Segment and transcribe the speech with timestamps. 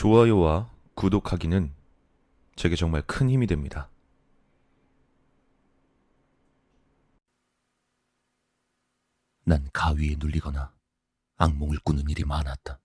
[0.00, 1.74] 좋아요와 구독하기는
[2.56, 3.90] 제게 정말 큰 힘이 됩니다.
[9.44, 10.72] 난 가위에 눌리거나
[11.36, 12.80] 악몽을 꾸는 일이 많았다.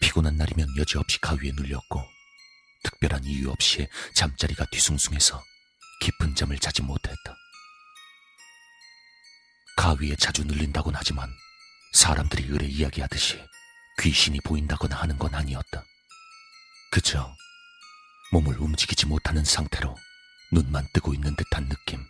[0.00, 2.02] 피곤한 날이면 여지없이 가위에 눌렸고
[2.84, 5.42] 특별한 이유 없이 잠자리가 뒤숭숭해서
[6.00, 7.36] 깊은 잠을 자지 못했다.
[9.76, 11.28] 가위에 자주 눌린다곤 하지만
[11.92, 13.46] 사람들이 의뢰 이야기하듯이
[14.00, 15.84] 귀신이 보인다거나 하는 건 아니었다.
[16.90, 17.34] 그저
[18.32, 19.94] 몸을 움직이지 못하는 상태로
[20.52, 22.04] 눈만 뜨고 있는 듯한 느낌.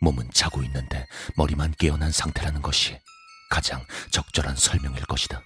[0.00, 3.00] 몸은 자고 있는데 머리만 깨어난 상태라는 것이
[3.48, 5.42] 가장 적절한 설명일 것이다.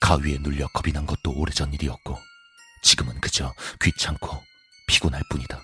[0.00, 2.18] 가위에 눌려 겁이 난 것도 오래전 일이었고
[2.82, 3.52] 지금은 그저
[3.82, 4.44] 귀찮고
[4.86, 5.60] 피곤할 뿐이다.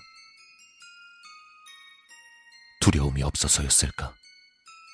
[2.81, 4.13] 두려움이 없어서였을까?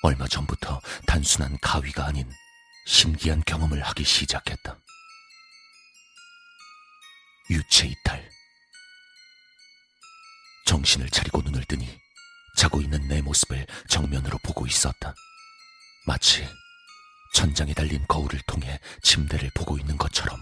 [0.02, 2.30] 얼마 전부터 단순한 가위가 아닌
[2.86, 4.78] 신기한 경험을 하기 시작했다.
[7.50, 8.30] 유체 이탈.
[10.66, 11.98] 정신을 차리고 눈을 뜨니
[12.56, 15.14] 자고 있는 내 모습을 정면으로 보고 있었다.
[16.06, 16.48] 마치
[17.34, 20.38] 천장에 달린 거울을 통해 침대를 보고 있는 것처럼.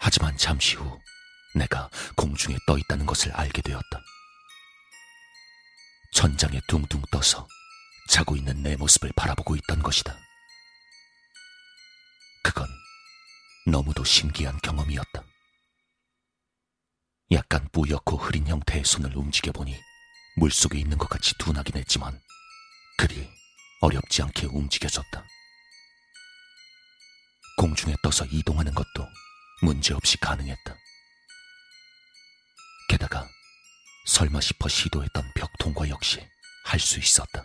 [0.00, 0.98] 하지만 잠시 후
[1.54, 4.00] 내가 공중에 떠 있다는 것을 알게 되었다.
[6.12, 7.46] 천장에 둥둥 떠서
[8.08, 10.18] 자고 있는 내 모습을 바라보고 있던 것이다.
[12.42, 12.68] 그건
[13.66, 15.22] 너무도 신기한 경험이었다.
[17.32, 19.80] 약간 뿌옇고 흐린 형태의 손을 움직여보니
[20.36, 22.20] 물속에 있는 것 같이 둔하긴 했지만
[22.98, 23.30] 그리
[23.80, 25.24] 어렵지 않게 움직여졌다.
[27.56, 29.06] 공중에 떠서 이동하는 것도
[29.62, 30.76] 문제없이 가능했다.
[32.88, 33.28] 게다가
[34.10, 36.18] 설마 싶어 시도했던 벽 통과 역시
[36.64, 37.44] 할 수 있었다.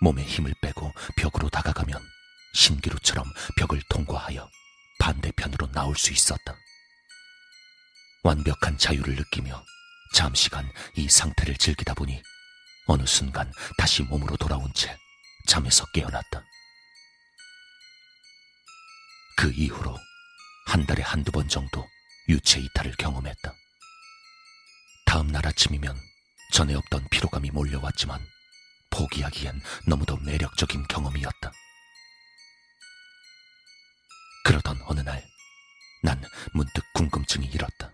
[0.00, 2.00] 몸에 힘을 빼고 벽으로 다가가면
[2.54, 4.48] 신기루처럼 벽을 통과하여
[5.00, 6.56] 반대편으로 나올 수 있었다.
[8.24, 9.62] 완벽한 자유를 느끼며
[10.14, 12.22] 잠시간 이 상태를 즐기다 보니
[12.86, 14.96] 어느 순간 다시 몸으로 돌아온 채
[15.46, 16.42] 잠에서 깨어났다.
[19.36, 19.94] 그 이후로
[20.66, 21.86] 한 달에 한두 번 정도
[22.30, 23.57] 유체 이탈을 경험했다.
[25.08, 25.98] 다음 날 아침이면
[26.52, 28.20] 전에 없던 피로감이 몰려왔지만
[28.90, 31.50] 포기하기엔 너무도 매력적인 경험이었다.
[34.44, 35.26] 그러던 어느 날,
[36.02, 37.90] 난 문득 궁금증이 일었다.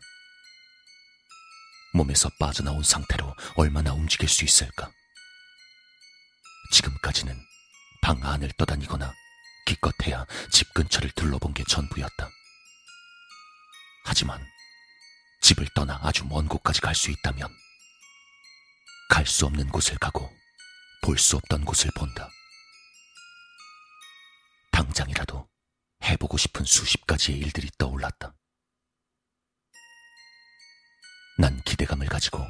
[1.93, 4.91] 몸에서 빠져나온 상태로 얼마나 움직일 수 있을까?
[6.73, 7.41] 지금까지는
[8.03, 9.15] 방 안을 떠다니거나
[9.67, 12.29] 기껏해야 집 근처를 둘러본 게 전부였다.
[14.05, 14.45] 하지만
[15.45, 17.55] 집을 떠나 아주 먼 곳까지 갈 수 있다면
[19.11, 20.33] 갈 수 없는 곳을 가고
[21.03, 22.31] 볼 수 없던 곳을 본다.
[24.73, 25.47] 당장이라도
[26.03, 28.35] 해보고 싶은 수십 가지의 일들이 떠올랐다.
[31.39, 32.43] 난 기대감을 가지고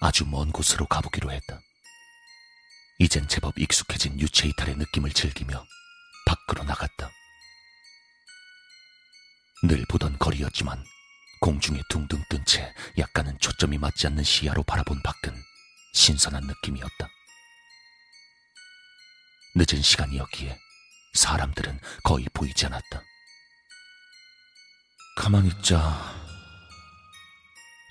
[0.00, 1.60] 아주 먼 곳으로 가보기로 했다.
[3.00, 5.62] 이젠 제법 익숙해진 유체 이탈의 느낌을 즐기며
[6.24, 7.10] 밖으로 나갔다.
[9.64, 10.82] 늘 보던 거리였지만
[11.50, 15.34] 공중에 둥둥 뜬 채 약간은 초점이 맞지 않는 시야로 바라본 밖은
[15.94, 17.08] 신선한 느낌이었다.
[19.56, 20.56] 늦은 시간이었기에
[21.14, 23.02] 사람들은 거의 보이지 않았다.
[25.16, 26.14] 가만히 있자.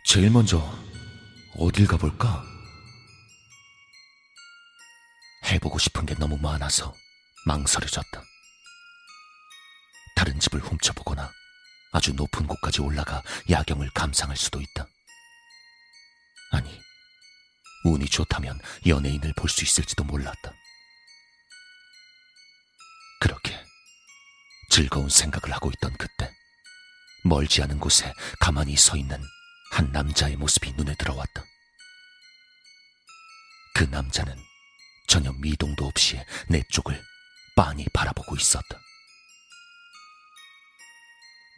[0.06, 0.58] 제일 먼저
[1.58, 2.42] 어딜 가볼까?
[5.48, 6.94] 해보고 싶은 게 너무 많아서
[7.46, 8.24] 망설여졌다.
[10.16, 11.39] 다른 집을 훔쳐보거나
[11.92, 14.88] 아주 높은 곳까지 올라가 야경을 감상할 수도 있다.
[16.52, 16.80] 아니,
[17.86, 20.54] 운이 좋다면 연예인을 볼 수 있을지도 몰랐다.
[23.22, 23.58] 그렇게
[24.70, 26.32] 즐거운 생각을 하고 있던 그때,
[27.24, 29.22] 멀지 않은 곳에 가만히 서 있는
[29.72, 31.44] 한 남자의 모습이 눈에 들어왔다.
[33.76, 34.36] 그 남자는
[35.08, 36.20] 전혀 미동도 없이
[36.50, 37.02] 내 쪽을
[37.56, 38.80] 빤히 바라보고 있었다.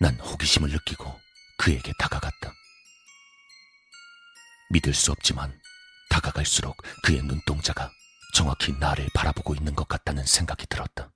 [0.02, 1.22] 난 호기심을 느끼고
[1.60, 2.52] 그에게 다가갔다.
[4.72, 5.62] 믿을 수 없지만
[6.10, 7.92] 다가갈수록 그의 눈동자가
[8.34, 11.12] 정확히 나를 바라보고 있는 것 같다는 생각이 들었다.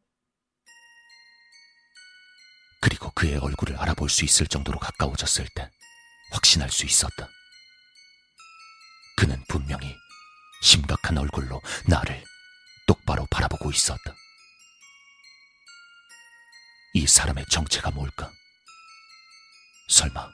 [2.79, 5.67] 그리고 그의 얼굴을 알아볼 수 있을 정도로 가까워졌을 때
[6.33, 7.27] 확신할 수 있었다.
[9.17, 9.95] 그는 분명히
[10.61, 12.23] 심각한 얼굴로 나를
[12.85, 14.13] 똑바로 바라보고 있었다.
[16.93, 18.31] 이 사람의 정체가 뭘까?
[19.95, 20.29] 설마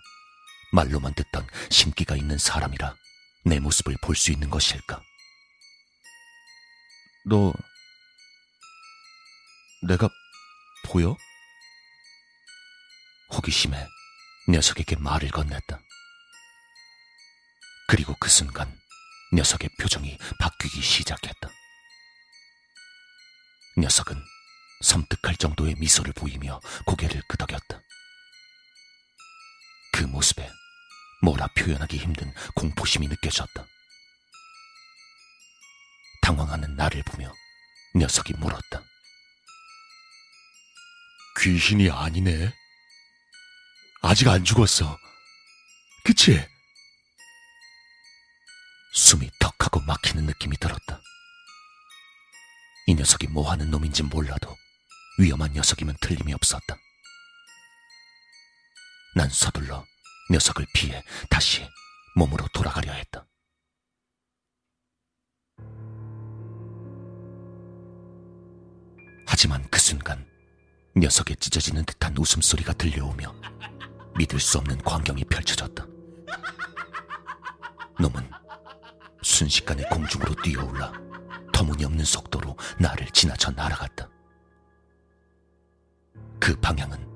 [0.74, 2.96] 말로만 듣던 신기가 있는 사람이라
[3.46, 5.00] 내 모습을 볼 수 있는 것일까?
[7.26, 7.54] 너,
[9.88, 10.10] 내가
[10.86, 11.16] 보여?
[13.34, 13.88] 호기심에
[14.50, 15.80] 녀석에게 말을 건넸다.
[17.88, 18.76] 그리고 그 순간
[19.34, 21.50] 녀석의 표정이 바뀌기 시작했다.
[23.78, 24.20] 녀석은
[24.82, 27.80] 섬뜩할 정도의 미소를 보이며 고개를 끄덕였다.
[30.12, 30.52] 그 모습에
[31.22, 33.66] 뭐라 표현하기 힘든 공포심이 느껴졌다.
[36.22, 37.34] 당황하는 나를 보며
[37.96, 38.84] 녀석이 물었다.
[41.40, 42.54] 귀신이 아니네.
[44.02, 44.98] 아직 안 죽었어.
[46.04, 46.46] 그치?
[48.94, 51.02] 숨이 턱하고 막히는 느낌이 들었다.
[52.88, 54.58] 이 녀석이 뭐 하는 놈인지 몰라도
[55.20, 56.76] 위험한 녀석이면 틀림이 없었다.
[59.16, 59.91] 난 서둘러
[60.30, 61.68] 녀석을 피해 다시
[62.16, 63.26] 몸으로 돌아가려 했다.
[69.26, 70.26] 하지만 그 순간
[70.96, 73.34] 녀석의 찢어지는 듯한 웃음소리가 들려오며
[74.18, 75.86] 믿을 수 없는 광경이 펼쳐졌다.
[78.00, 78.30] 놈은
[79.24, 80.92] 순식간에 공중으로 뛰어올라
[81.54, 84.10] 터무니없는 속도로 나를 지나쳐 날아갔다.
[86.40, 87.08] 그 방향은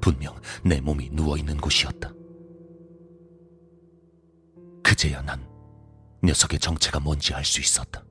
[0.00, 2.12] 분명 내 몸이 누워있는 곳이었다.
[4.92, 5.42] 그제야 난
[6.22, 8.04] 녀석의 정체가 뭔지 알 수 있었다.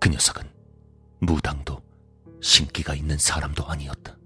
[0.00, 0.52] 그 녀석은
[1.20, 1.80] 무당도
[2.42, 4.18] 신기가 있는 사람도 아니었다.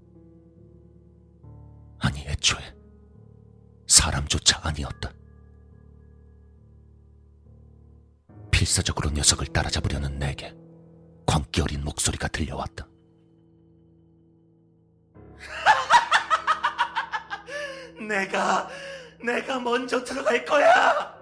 [1.99, 2.75] 아니, 애초에
[3.85, 5.13] 사람조차 아니었다.
[8.49, 10.51] 필사적으로 녀석을 따라잡으려는 내게
[11.27, 12.87] 광기 어린 목소리가 들려왔다.
[18.07, 18.67] 내가
[19.25, 21.14] 내가 먼저 들어갈 거야.